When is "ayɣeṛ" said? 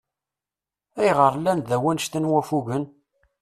0.99-1.33